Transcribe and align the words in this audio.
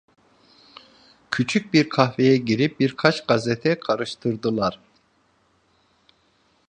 Küçük 1.31 1.73
bir 1.73 1.89
kahveye 1.89 2.37
girip 2.37 2.79
birkaç 2.79 3.27
gazete 3.27 3.79
karıştırdılar. 3.79 4.79